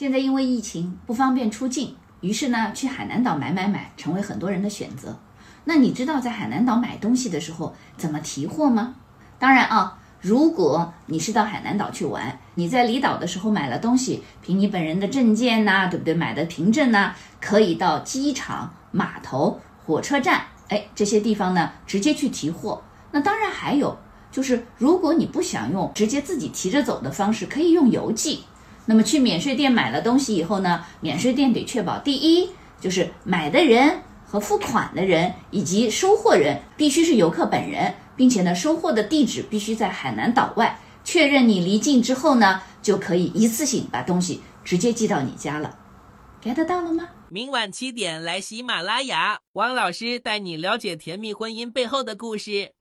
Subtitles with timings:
[0.00, 5.14] 现在因为疫情不方便出境，于是呢，去海南岛买买买成为很多人的选择。
[5.64, 8.94] 那你知道在海南岛买东西的时候怎么提货吗？
[9.38, 16.14] 当然啊，如果你是到海南岛去玩，你在离岛的时候买了东西，凭你本人的证件呐、对不对？
[16.14, 22.82] 买的凭证呐、可以到机场、码头、火车站，哎，这些地方呢直接去提货。
[23.12, 23.94] 那当然还有
[24.32, 28.44] 就是，如果你不想用直接自己提着走的方式，可以用邮寄。
[28.90, 40.76] 那么去免税店买了东西以后呢，免税店得确保第一就是买的人和付款的人以及收货人必须是游客本人，并且呢，收货的地址必须在海南岛外。
[41.04, 45.78] 确认你离境之后呢，就可以一次性把东西直接寄到你家了。
[46.42, 47.10] get 到了吗？
[47.28, 52.72] 明晚七点来喜马拉雅，王老师带你了解甜蜜婚姻背后的故事。